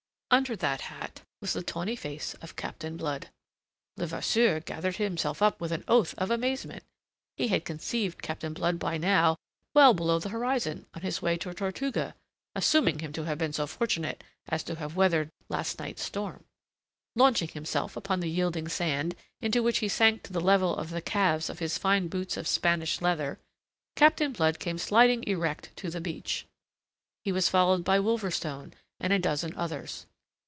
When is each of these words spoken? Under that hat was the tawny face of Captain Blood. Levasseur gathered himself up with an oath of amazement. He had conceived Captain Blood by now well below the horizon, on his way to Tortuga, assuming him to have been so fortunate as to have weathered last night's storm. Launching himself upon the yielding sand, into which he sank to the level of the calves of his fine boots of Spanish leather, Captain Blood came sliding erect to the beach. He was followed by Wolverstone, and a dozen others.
Under 0.33 0.55
that 0.55 0.79
hat 0.87 1.23
was 1.41 1.51
the 1.51 1.61
tawny 1.61 1.97
face 1.97 2.35
of 2.35 2.55
Captain 2.55 2.95
Blood. 2.95 3.27
Levasseur 3.97 4.61
gathered 4.61 4.95
himself 4.95 5.41
up 5.41 5.59
with 5.59 5.73
an 5.73 5.83
oath 5.89 6.15
of 6.17 6.31
amazement. 6.31 6.85
He 7.35 7.49
had 7.49 7.65
conceived 7.65 8.21
Captain 8.21 8.53
Blood 8.53 8.79
by 8.79 8.97
now 8.97 9.35
well 9.73 9.93
below 9.93 10.19
the 10.19 10.29
horizon, 10.29 10.85
on 10.93 11.01
his 11.01 11.21
way 11.21 11.35
to 11.39 11.53
Tortuga, 11.53 12.15
assuming 12.55 12.99
him 12.99 13.11
to 13.11 13.25
have 13.25 13.37
been 13.37 13.51
so 13.51 13.67
fortunate 13.67 14.23
as 14.47 14.63
to 14.63 14.75
have 14.75 14.95
weathered 14.95 15.31
last 15.49 15.79
night's 15.79 16.01
storm. 16.01 16.45
Launching 17.13 17.49
himself 17.49 17.97
upon 17.97 18.21
the 18.21 18.29
yielding 18.31 18.69
sand, 18.69 19.17
into 19.41 19.61
which 19.61 19.79
he 19.79 19.89
sank 19.89 20.23
to 20.23 20.31
the 20.31 20.39
level 20.39 20.73
of 20.77 20.91
the 20.91 21.01
calves 21.01 21.49
of 21.49 21.59
his 21.59 21.77
fine 21.77 22.07
boots 22.07 22.37
of 22.37 22.47
Spanish 22.47 23.01
leather, 23.01 23.37
Captain 23.97 24.31
Blood 24.31 24.59
came 24.59 24.77
sliding 24.77 25.25
erect 25.27 25.75
to 25.75 25.89
the 25.89 25.99
beach. 25.99 26.45
He 27.21 27.33
was 27.33 27.49
followed 27.49 27.83
by 27.83 27.99
Wolverstone, 27.99 28.71
and 28.97 29.11
a 29.11 29.19
dozen 29.19 29.53
others. 29.57 30.05